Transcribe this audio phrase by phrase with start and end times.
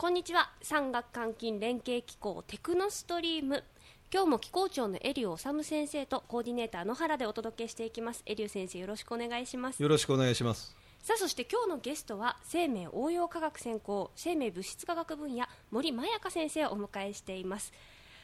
[0.00, 0.50] こんにちは。
[0.62, 3.62] 産学監禁連携機構テクノストリーム。
[4.10, 8.22] 今日も機構長のエリュー治先生とコーディネーター野原でお届けしていきます。
[8.24, 9.82] エリュー先生よろしくお願いします。
[9.82, 10.74] よろしくお願いします。
[11.02, 17.70] さあそして今日のゲストは生命応用科学専攻生命物質科学分野森真也香先生をお迎えしています。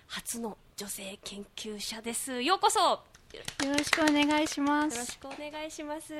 [0.06, 2.40] 初の女性研究者です。
[2.40, 3.02] ようこそ
[3.36, 6.14] よろしくお願いしまよろしくお願いします。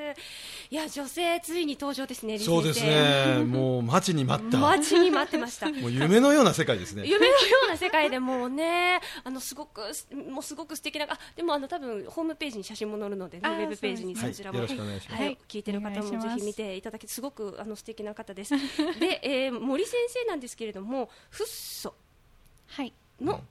[0.69, 3.43] いや女性ついに登場ですねそうですね。
[3.45, 4.57] もう待ちに待った。
[4.57, 5.69] 待ちに待ってました。
[5.71, 7.05] もう夢のような世界ですね。
[7.05, 9.81] 夢のような世界でもうねあのすごく
[10.13, 18.55] もうすごく素敵なあでもあの多分ホームページに写真も載るので、ね、ウェブページにそちらも、はい、よろしくお願いします、はい、聞いてる方もぜひ見ていただきすごくあの素敵な方です。
[18.99, 21.93] で、えー、森先生なんですけれどもフッ素
[23.21, 23.41] の、はい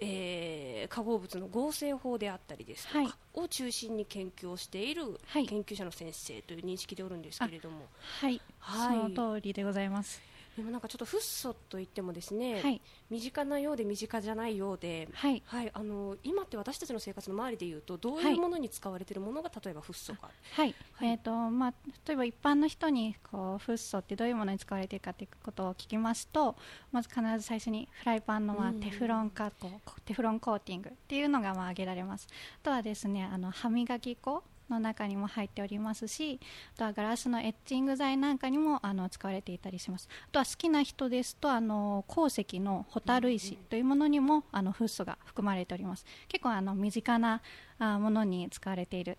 [0.00, 7.86] えー、化合物の合成法であったりですとか、はい、を中心に研究をしている研究者の先生という認識でおるんですけれども、
[8.20, 10.20] はい、はい、その通りでございます。
[10.56, 21.74] でもなんかちょっとフッ素といってもですね、はい、身近なようで身近じゃないようで、はい、はい、あの今って私たちの生活の周りでいうとどういうものに使われているものが例えばフッ素か、はい、えっ、ー、とまあ
[22.06, 26.56] 例えば一般の人にこうフッ素ってどういうものに使われているかということを聞きますと、
[26.92, 29.70] まず必ず最初にフライパンのまあテフロン加工、
[30.04, 32.28] テフロンコーティングっていうのがまあ挙げられます。
[32.62, 36.40] あとはですねあの歯磨き粉の中にも入っておりますし
[36.74, 40.08] あとはガラスのエッチング剤なんかにもあの使われていたりします。
[40.28, 46.04] あとは好きな人ですとあの鉱石のホタル石というものにもあのフッ素が含まれております。
[46.28, 47.42] 結構あの身近な
[47.78, 49.18] あものに使われている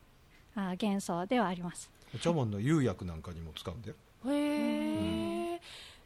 [0.55, 1.91] あ元素ではあります。
[2.13, 3.95] お茶碗の釉薬なんかにも使うんだよ。
[4.27, 5.59] へえ、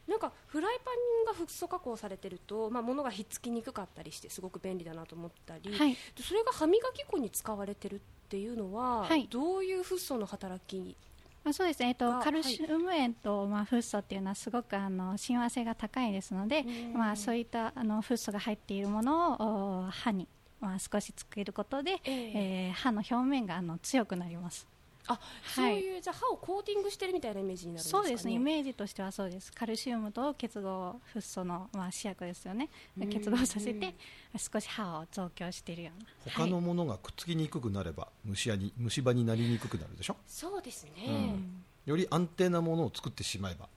[0.07, 0.11] うん。
[0.11, 10.95] なんかフライパンがフッ素加工されてると、まあ、物がひっつきにくかったりしてすごく便利だなと思ったり、はい、それが歯磨き粉に使われてるっていうのは、はい、どういうフッ素の働き
[11.43, 11.79] まあ、そうです。
[11.81, 20.27] ね、えっと、カルシウム塩と、まあ、フッ素っていうのはすごくあの親和性が高いですので、まあ、そういったあのフッ素が入っているものを歯に、
[20.59, 24.67] まあ、少しつけることで、えー、えー、歯の表面があの強くなります。
[25.11, 25.19] あ、
[25.55, 28.33] そういう、はい、じゃ歯をコーティングしてるみたいなイメージになるんですか、ね、そうですね。
[28.33, 29.51] イメージとしてはそうです。
[29.51, 32.69] カルシウムと結合フッ素のまあ試薬ですよね。
[33.09, 33.95] 結合させて
[34.37, 36.09] 少し歯を増強しているような。
[36.31, 40.15] 他のものがくっつきにくくなれば虫に虫歯になりにくくなるでしょ？
[40.27, 43.67] そうですね、うん、より安定なものを作ってしまえば。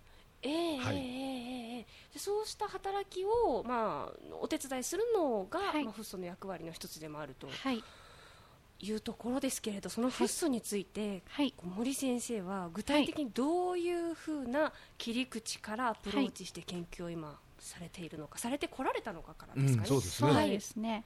[0.43, 7.49] えー、はい、えー、そうした働きを、まあ、お手伝いするのが、はい、まあ、フッ素の役割の一つでもあると。
[7.49, 7.83] はい
[8.83, 19.89] いうところですけれどそのフッ素について、はい、森先生は具体的にどういうふうな切り口からアプローチして研究を今されているのか、されてこられたのかからですかね。
[19.89, 21.05] うん、そうですね。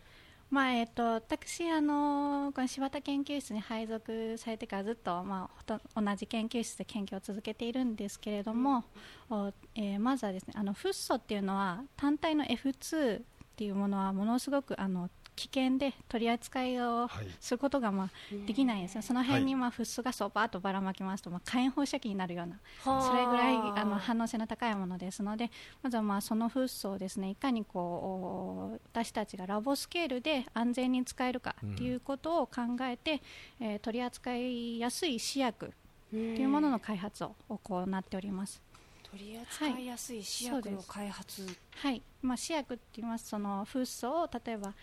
[0.49, 8.85] まあえっと、私あのこの柴田研究室に配属されてからずっと、まあ、同じ研究室で研究を続けているんですけれども、
[9.29, 13.23] うん、えー、まずはですねあのフッ素っていうのは単体の F2 っ
[13.57, 17.09] ていうものはものすごくあの危険で取り扱いを
[17.41, 18.11] することがまあ
[18.47, 25.51] できないんですよ、その辺にまあフッ素ガスをバーッとばらまきますと、まあ、火炎放射器になるような、それぐらいあの反応性の高いものですので、
[25.83, 33.21] まずはまあそのフッ素をですねいかにこう私たちがラボスケールで安全に使えるかということを考えて、
[33.61, 35.73] えー、取り扱いやすい試薬
[36.11, 38.63] というものの開発を行っております。
[39.11, 43.29] 取り扱いやすい試薬の開発、はい、はい、まあ、試薬って言います。
[43.29, 44.75] そのフッ素を例えば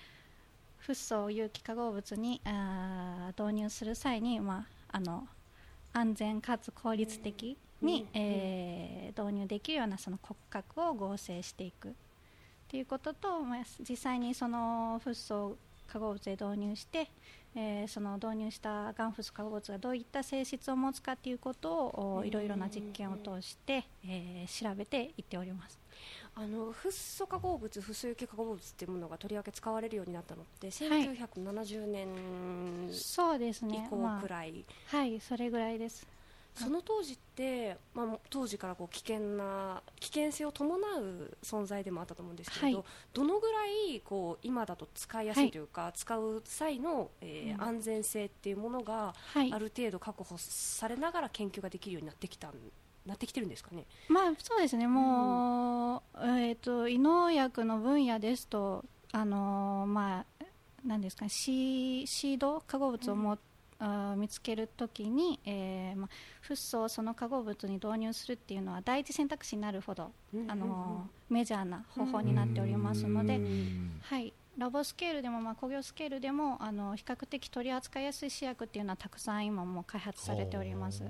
[0.85, 5.27] フッ素を有機化合物にあ導入する際に、まあ、あの
[5.93, 11.95] 安全かつ効率的に、えー、導入できるようなその骨格を合成していく。
[12.67, 15.57] ということと、まあ、実際にそのフッ素
[15.87, 17.09] 化合物で導入して、
[17.55, 25.82] えー、その導入したガンフス化合物がどういった性質を持つかということをいろいろな実験を通して、えー、調べていっております。
[26.35, 32.07] あのフッ素化合物、フッ素有機化合物っていうものがとりわけ使われるようになったのって、1970年
[32.89, 34.51] 以降くらい、
[34.91, 36.07] まあ、はい、それぐらいです。
[36.55, 52.53] その当時って、まあ、当時からこう危険な危険性を伴う存在でもあったと思うんですけれど、はい、どのぐらいこう今だと使いやすいというか、はい、使う際の、えー、うん、安全性っていうものがある程度確保されながら研究ができるようになってきたん
[53.05, 53.85] なってきてるんですかね？
[54.07, 54.87] まあそうですね。
[54.87, 60.45] もう、うん、えっ、ー、と医農薬の分野ですとあのー、まあ
[60.85, 63.37] なんですかシシード化合物をも、
[63.79, 66.09] うん、見つけるときに、えーまあ、
[66.41, 73.39] フッ素をその化合物に導入するっていうのは第一選択肢になるほど、うん、あのメジャーな方法になっておりますので、
[74.01, 81.03] はい、ラボスケールでも、まあ、工業スケールでもあの比較的取り扱いやすい試薬っていうのはたくさん今も開発されております。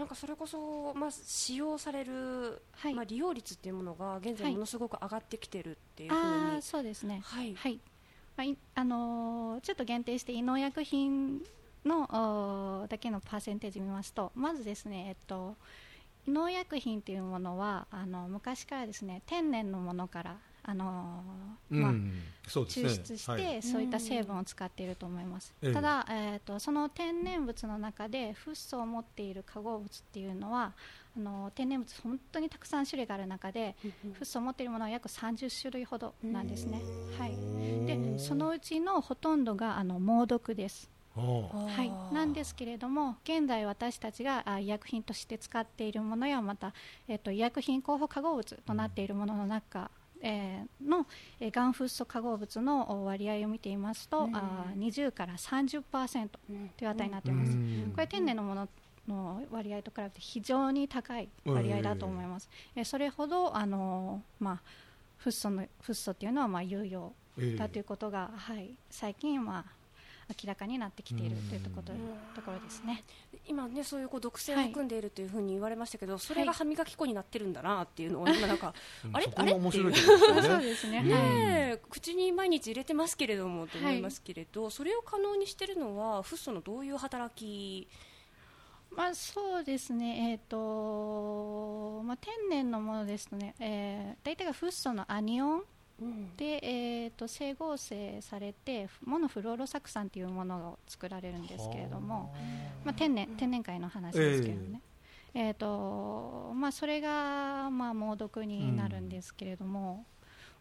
[0.00, 7.20] なんかそれこそ、まあ、使用される、はい、まあ、利用率っていうものが現在ものすごく上がってきてるっていうふうに、そうですね。
[7.22, 7.78] はい、はい。
[8.34, 11.42] まああのー、ちょっと限定して医農薬品
[11.84, 15.54] のだけのパーセンテージ見ますとまずですね、えっと、
[16.26, 21.22] 医農薬品というものはあの昔からですね天然のものからあの
[21.70, 21.92] まあ、
[22.46, 30.72] 抽出して、そういった成分を使っていると思います、ただ、えーと、その天然物の中でフッ素を持っている化合物っていうのは
[31.16, 33.88] あの天然物本当にたくさん種類がある中で、フ
[34.22, 36.82] ッ素を持っているものは約30種類ほどなんですね、
[37.18, 37.36] はい、
[37.86, 40.90] でそのうちのほとんどがあの猛毒です。
[41.16, 46.72] はい、なんですけれども現在私たちが医薬品として使っているものやまた、
[47.08, 49.90] えーと、医薬品候補化合物となっているものの中
[50.22, 51.06] えー、の、
[51.40, 58.68] えー、ガンフッ素化合物の割合を見ていますと、うん、あ20から30%という値になっています、うん、これ天然のもの
[59.08, 64.60] の割合と比べて非常に高い割合だと思います、えー、それほどあの、まあ、
[65.18, 67.12] フッ素のフッ素っていうのはまあ有用
[67.56, 69.79] だということが、はい、最近、まあ、
[70.42, 71.94] 明らかになってきているというところ
[72.34, 73.04] ところですね。
[73.46, 78.74] 今ねそういうこう毒性を含んでいるというふうに言われましたけど、はい、それが歯磨き粉になってるんだなっていうのを今なんか、
[79.12, 79.30] あれ？
[79.34, 79.52] あれ？
[79.52, 79.94] っていう。
[79.94, 81.02] そうですね。
[81.02, 87.88] ね、口に毎日入れてますけれどもと思いますけれど、それを可能にしているのはフッ素のどういう働き？
[88.90, 95.62] まあ、そうですね、えーとまあ、天然のものですとね、えー、大体がフッ素のアニオン
[96.36, 102.34] で、えーと、整合成されてモノフローロ酢酸というものを作られるんですけれども、
[102.84, 104.80] まあ、天然天然界の話ですけどね、
[105.34, 110.04] えー、えーとまあ、それが、まあ、猛毒になるんですけれども、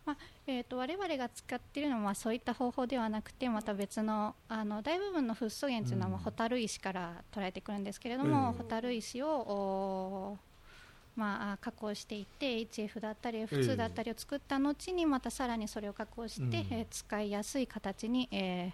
[0.06, 10.38] うん、まあえーと、我々が使っているのはそういった方法ではなくてまた別のあの大部分のフッ素源というのは、ホタル石から捉えてくるんですけれども、ホタル石を
[11.20, 18.72] まあ、加工していって HF だったり F2 だったりを作った後にまたさらにそれを加工して、えー、使いやすい形に、えー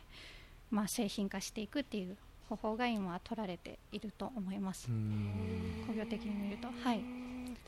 [0.70, 2.16] まあ、製品化していくっていう
[2.48, 4.88] 方法が今は取られていると思います。
[5.88, 6.68] 工業的に見ると。
[6.68, 7.04] はい。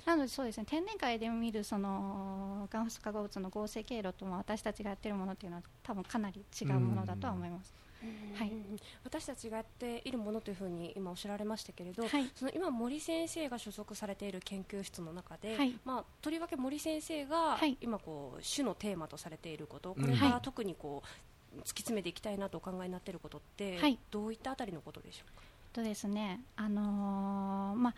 [0.05, 7.73] なのでそうですね天然界で見るそのガンフス化合物の合成経路と私たちがやっているものっていうのは多分かなり違うものだとは思います。
[8.35, 8.51] はい、
[9.03, 23.79] 私たちがやっているものというふうに今おっしゃられましたけれど、はい、その今森先生が所属されている研究室の中で、はい、まあ、とりわけ森先生が今こう主のテーマとされていること、これから特にこう突き詰めていきたいなとお考えになっていることって、
[24.11, 25.41] どういったあたりのことでしょうか？
[25.73, 27.93] とですね、あのー、まあ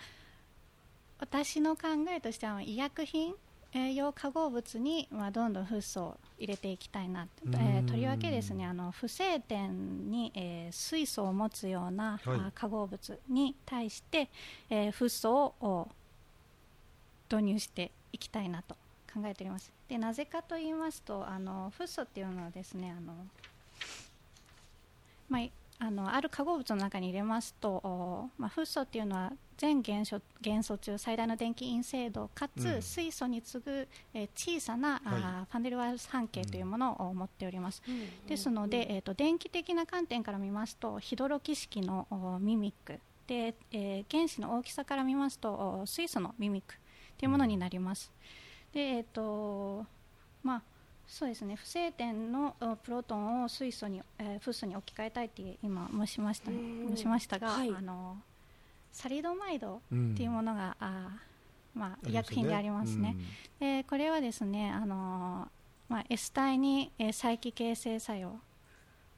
[1.19, 3.33] 私の考えとしては医薬品
[3.73, 14.29] 栄養化合物に、まあ、どんどんフッ素を入れていきたいな、えー、とりわけですねあの不正点に、えー、水素を持つような、はい、化合物に対して、
[14.69, 15.87] えー、フッ素を
[17.31, 18.75] 導入していきたいなと
[19.13, 19.71] 考えております。
[19.87, 23.13] でなぜかと言いますとあのフッ素っていうのはですねあの、
[25.29, 42.07] まあ、あのある化合物の中に入れますと、まあ、フッ素っていうのは全元素元素中最大の電気陰性度かつ水素に次ぐ、えー、小さな、はい、あファンデルワルス半径というものを持っております、うん、ですので、えーと、電気的な観点から見ますとヒドロキ式の
[42.39, 42.99] ミミック。
[43.27, 46.75] で、えー、原子の大きさから見ますと水素のミミック
[47.17, 48.11] というものになります、
[48.73, 49.85] でえーと
[50.41, 50.61] まあ
[51.05, 51.55] そうですね。
[51.55, 58.15] 不正点のプロトンを水素に、えー、フッ素に置き換えたいって今申しました申しましたが、はい、あの
[58.91, 59.79] サリドマイドっ
[60.15, 61.19] ていうものが、うん、あ
[61.73, 63.15] まあ、医薬品でありますね。
[63.15, 63.17] すね
[63.61, 65.47] うん、でこれはですねあの
[65.89, 68.31] まあ、S 体に、えー、再帰形成作用っ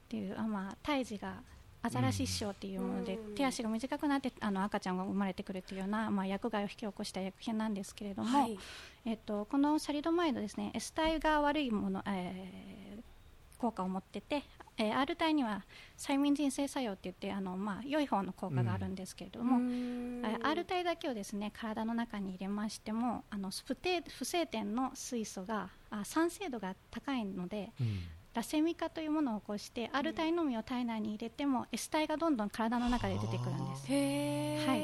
[0.07, 1.41] ていうあ、まあ、胎児が
[1.83, 8.57] アザラシ師匠っていうもので、うん、手足が短くなってあの赤ちゃんが生まれてくるっていうような、まあ、薬害を引き起こした薬品なんですけれども、はい、
[9.05, 14.43] えっと、このサリドマイドですね S 体が悪いもの、えー、効果を持ってて、
[14.81, 15.63] えー、R 体には
[15.95, 23.77] 催眠人性作用って言ってあの、まあ、良い方の効果があるんですけれども、うん、R 体だけをですね体の中に入れましてもあの不
[24.09, 27.99] 不正点の水素があ酸性度が高いので、うん。
[28.33, 33.91] ラセミ化というものを起こして R 体のみを体内に入れても S 体がどんどん体の中で出てくるんです。
[34.65, 34.79] はい、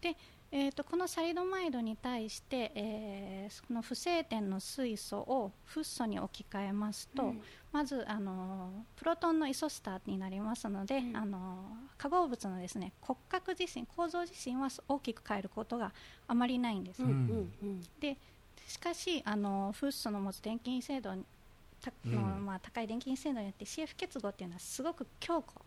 [0.00, 0.16] で
[0.50, 15.92] えーと、このサリドマイドに対して、えー、この不正点の水素をフッ素に置き換えますと、うん、まずあのプロトンのイソスターになりますので、うん、あの化合物のですね骨格自身構造自身は大きく変えることが
[16.26, 17.52] あまりないんです、うん、
[18.00, 18.16] で
[18.66, 21.14] しかしあのフッ素の持つ電気陰性度
[21.82, 25.60] た、うん、まあ、高い電気陰性度によって CF 結合っていうのはすごく強固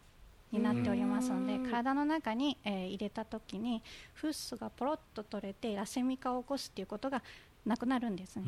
[0.52, 3.82] になっておりますので体の中に、えー、入れた時に
[4.14, 7.24] フッ素がポロッと取れてラセミ化を起こすということが
[7.66, 8.46] なくなるんですね。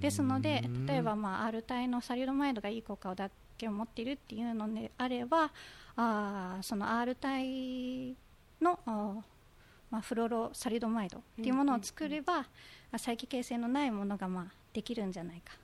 [0.00, 5.50] ですので例えば、まあ、R 体のサリドマイドがいい効果をだけを持っているっていうのであれば
[5.96, 8.14] あその R 体
[8.60, 9.24] の
[9.90, 12.46] まあ、フロロサリドマイドっていうものを作れば、
[12.96, 15.54] 再帰形成のないものがまあできるんじゃないか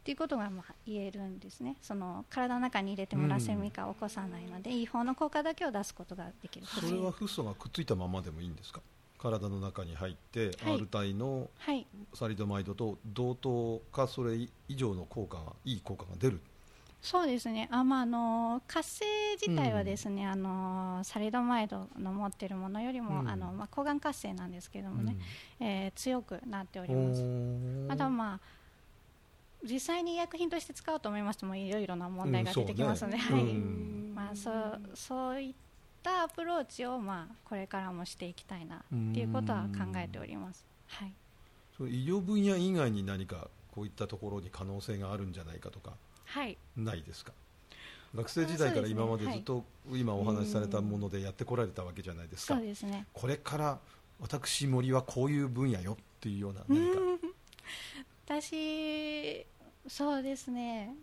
[0.00, 1.76] っていうことがまあ言えるんですね。
[1.82, 6.66] その体の中に入れてもラセミ化を起こさないので、うん、いい方の効果だけを出すことができる。
[6.66, 8.80] それはフッ素がくっついたままでもいいんですか？
[9.18, 11.50] 体の中に入って、はい、R 体の
[12.14, 14.36] サリドマイドと同等かそれ
[14.68, 16.40] 以上の効果がいい効果が出る。
[17.02, 17.68] そうですね。
[17.70, 19.04] あ、まあ、あの活性
[19.40, 20.36] 自体はですね、うん、あ
[20.98, 25.16] のサリドマイドの持っているものよりも、うん、あのまあ、抗がん活性なんですけどもね、
[25.60, 27.22] うん、えー、強くなっております。
[27.90, 28.40] あとはまあ
[29.62, 35.54] 実際に医薬品として使おうと思いましてもいろいろな問題が出てきますので、ね、はい、まあ、そうそういっ
[36.02, 38.80] たアプローチを、まあ、これからもしていきたいなっ
[39.12, 41.12] ていうことは考えております、はい、
[41.80, 45.92] 医療分野以外に何かこういったところに可能性があるんじゃないかとか
[46.30, 46.56] はい。
[46.76, 47.32] ないですか？
[48.14, 53.78] 学生時代から今までずっと今お話しされたものでやってこられたわけじゃないですか、そうですね、これから
[54.18, 56.98] 私森はこういう分野よっていうような何か
[58.30, 59.44] 私
[59.88, 60.94] そうですね。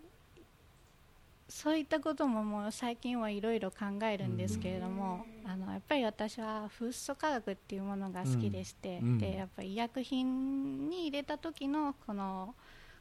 [1.46, 12.54] そういったことももう最近はいろいろ考えるんですけれども、あのやっぱり私はフッ素科学っていうものが好きでして、うん、でやっぱり医薬品に入れた時のこの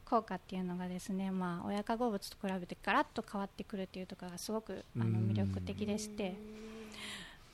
[0.03, 6.35] 効果っていうのがですね、まあ、親化合物と比べてガラッと変わってくるというところがすごくあの魅力的でして、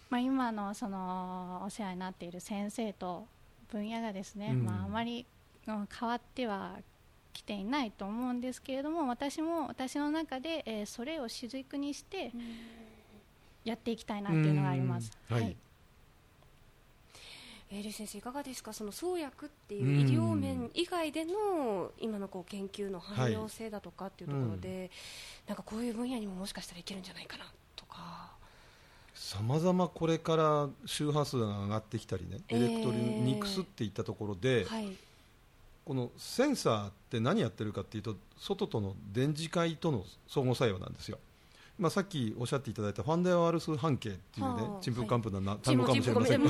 [0.10, 3.28] まあ、今のそのお世話になっている先生と
[3.72, 5.26] 分野がですね、まあ、あまり
[5.66, 6.78] 変わっては
[7.32, 12.32] きていないと思うんですけれども私も私の中で、えー、それを主軸にして
[13.64, 15.12] やっていきたいなっていうのがあります。
[15.30, 15.56] はい。
[17.72, 18.72] えー、先生いかがですか？
[18.72, 24.90] その創薬っていう医療面以外での今のこう研究の汎用性だとかっていうところで、はいうん、
[25.48, 28.32] なんかこういう分野にももしかしたらいけるんじゃないかなとか。
[29.16, 34.92] さまざまこれから周波数が上がってきたりね、エレクトリニクスっていったところで、はい、
[35.86, 41.20] このセンサーって何やってるかっていうと外との電磁界との相互作用なんですよ。
[41.80, 46.50] まあ、さっきおっしゃっていただいたファンデアワルス半径っていうね、ちんぷんかんぷんな単語かもしれませんが、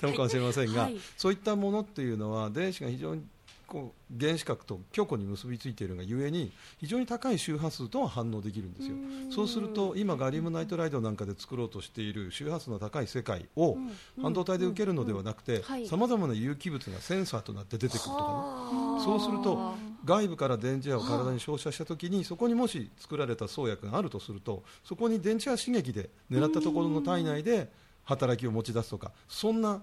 [0.00, 3.22] 単語かもしれませんが、そういったものっていうのは電子が非常に
[3.66, 8.96] こう原子核と強固に結びついているがゆえに非常に高い周波数とは反応できるんですよ。
[9.30, 13.76] そうすると今ガリウムナイトライドなんかで作ろうとしている周波数の高い世界を
[14.22, 19.04] 半導体で受けるのではなくてさまざまな有機物がセンサーとなって出てくるとかね。
[19.04, 27.68] そうすると外部から電磁波を体に照射したときにそこにもし作られた創薬があるとするとそこに電磁波刺激で狙ったところの体内で
[28.04, 29.82] 働きを持ち出すとかそんな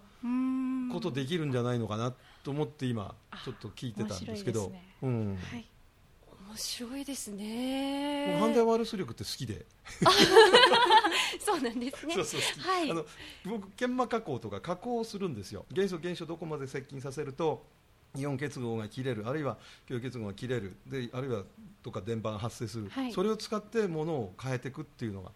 [0.91, 2.13] ことできるんじゃないのかな
[2.43, 5.65] と思って今ちょっと聞いてたんですけど、ね、うん、はい、
[6.49, 8.37] 面白いですね。
[8.39, 9.65] ハンデワルス力って好きで。
[11.39, 12.13] そうなんですね。
[12.15, 12.91] そうそうはい。
[12.91, 13.05] あの
[13.45, 15.65] 僕研磨加工とか加工をするんですよ。
[15.71, 17.65] 元素原子をどこまで接近させると。
[18.15, 19.57] イオン結合が切れるあるいは
[19.87, 21.43] 共結合が切れるであるいは
[21.81, 25.31] とか電波が発生する、はい、それを使ってものを変えていくっていうのが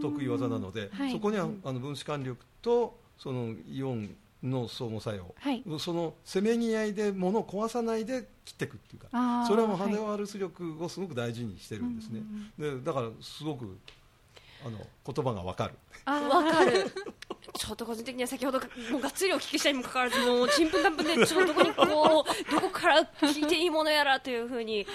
[0.00, 12.20] 得意技なので、はい、そこにはあの分子間力とそのイオンの相互作用、はい、そのせめぎ合いで物を壊さないで切っていくっていうかそれはもう羽ワルス力をすごく大事にしてるんですね、
[12.58, 13.78] でだからすごく
[14.64, 15.74] あの言葉が分かる。
[16.04, 16.90] 分かる。
[17.54, 18.58] ちょっと個人的には先ほど
[18.90, 24.86] もうがっつりお聞きしたにもかかわらずもうちんぷんかんぷんでちょっとどこにこうどこから聞いていいものやらというふうに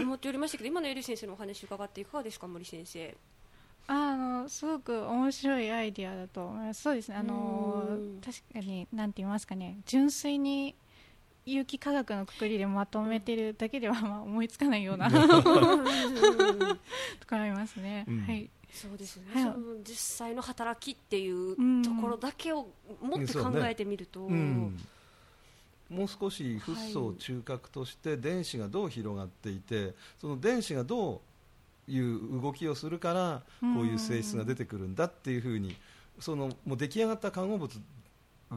[0.00, 3.14] 思っておりましたけど今のエリ先生のお話伺っていかがですか森先生
[3.86, 6.82] あのすごく面白いアイディアだと思います。
[6.82, 7.16] そうですね。
[7.16, 10.74] あの確かになんて言いますかね、純粋に
[11.46, 15.82] 有機化学のくくりでまとめてるだけではまあ思いつかないような ところ
[17.38, 18.04] ありますね。
[18.08, 18.50] うん、はい。
[18.74, 22.66] そうですね、はい、その実際の働きっていうところだけを
[23.00, 24.76] もって考えてみると、うん、
[25.88, 31.20] もう少しフッ素を中核として電子がどう広がっていて、その電子がどう
[31.88, 35.76] いう動きをするからこういう性質が出てくるんだっていうふうに
[36.18, 37.70] そのもう出来上がった化合物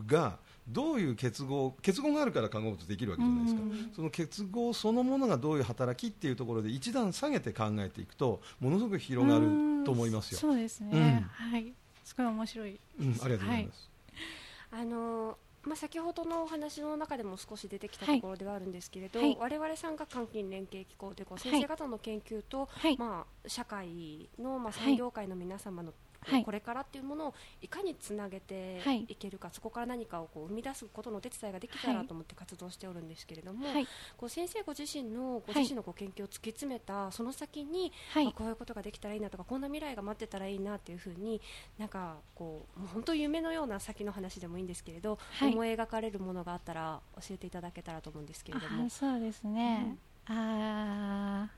[0.07, 3.61] がどういう結合結合があるから化合物できるわけじゃないですか、
[3.95, 9.45] その結合そのものがどういう働きっていうところで一段下げて考えていくとものすごく広がる
[9.85, 10.39] と思いますよ。
[10.39, 11.73] そうですね、うん、はい。
[12.07, 13.89] すごい面白い、うん、ありがとうございます、
[14.71, 41.41] はい、あのまあ、先ほどのお話の中でも少し出てきたところではあるんですけれど、はい、我々さんが監禁連携機構でこう先生方の研究と、はい、まあ、社会の、まあ、産業界の皆様のはい、これからっていうものをいかにつなげていけるか、はい、そこから何かをこう生み出すことの手伝いができたらと思って活動しておるんですけれども、はい、こう先生ご自身のご自身のこう研究を突き詰めたその先に、まあ、こういうことができたらいいなとかこんな未来が待ってたらいいなっていうふうに
[41.77, 48.89] なんかこうもう本当夢のような先の話でもいいんですけれど、思い描かれるものがあったら教えていただけたらと思うんですけれども。
[48.89, 49.97] そうですね、
[50.29, 51.49] うん、あ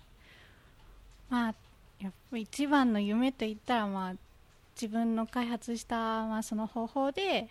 [1.29, 1.55] まあ
[1.99, 4.15] やっぱ一番の夢といったらまあ
[4.79, 7.49] 自分の開発した、まあ、その方法で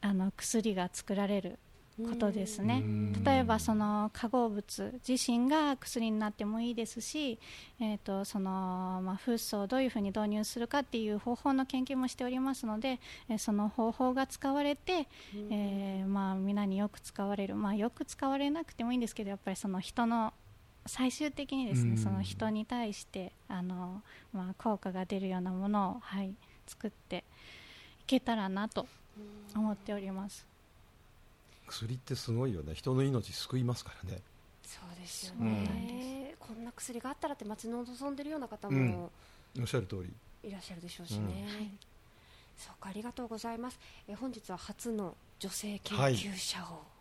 [0.00, 1.58] あの薬が作られる
[1.98, 2.82] ことですね。
[3.24, 7.38] 例えばその化合物自身が薬になってもいいですし、
[7.80, 15.08] えーとそのまあ、フッ素をどういうふうに導入するかっていう方法の研究もしておりますので、えー、その方法が使われて、
[15.50, 20.32] えー、まあ、皆によく使われる、まあ、よく使われなくてもいいんですけどやっぱりその人の
[20.88, 24.02] 最終的にですねその人に対してあの、
[24.32, 26.34] まあ、効果が出るようなものを、はい、
[26.66, 27.24] 作って
[28.00, 28.86] いけたらなと
[29.54, 30.46] 思っております。
[31.66, 32.74] 薬ってすごいよね。
[32.74, 34.22] 人の命救いますからね。
[34.62, 39.10] そうですよね、うん、こんな薬があったらって待ち望んでるような方も、
[39.56, 40.48] うん、おっしゃる通り。
[40.48, 41.78] いらっしゃるでしょうしね、うん、
[42.56, 43.78] そうかありがとうございます。
[44.06, 46.97] え本日は初の女性研究者を、はい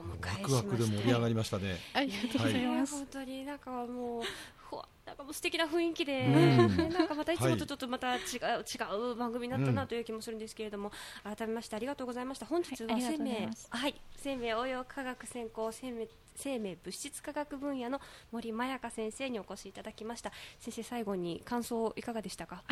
[0.00, 1.76] お迎えしましたワクワクで盛り上がりましたね。
[1.92, 2.94] ありがとうございます。
[2.94, 4.22] はい、本当になんかもう
[4.56, 10.92] ふわなんかもう素敵な雰囲気で、なんかまたいつもとちょっとまた違う、違う番組になったなという気もするんですけれども、
[11.24, 12.46] 改めましてありがとうございました。
[12.46, 20.32] 本日は生命、はい、生命応用科学専攻生命生命物質科学分野の森まやか先生にお越しいただきました。
[20.60, 22.62] 先生最後に感想いかがでしたか？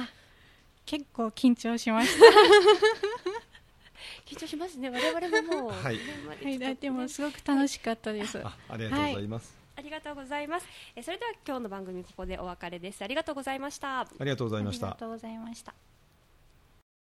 [0.86, 2.24] 結構緊張しました。
[4.24, 4.90] 緊張しますね。
[4.90, 5.98] 我々ももう、 はい、
[6.42, 8.38] はい、でもすごく楽しかったです。
[8.44, 9.58] あありがとうございます。
[9.76, 10.66] ありがとうございます。
[10.96, 13.02] えそれでは今日の番組ここでお別れです。
[13.02, 14.00] ありがとうございました。
[14.00, 14.86] ありがとうございました。
[14.86, 15.74] ありがとうございました。